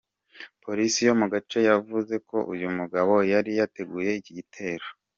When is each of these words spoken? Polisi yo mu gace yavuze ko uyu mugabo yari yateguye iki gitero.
Polisi 0.63 0.99
yo 1.07 1.13
mu 1.19 1.27
gace 1.33 1.59
yavuze 1.69 2.15
ko 2.29 2.37
uyu 2.53 2.67
mugabo 2.77 3.13
yari 3.31 3.51
yateguye 3.59 4.09
iki 4.19 4.31
gitero. 4.39 4.85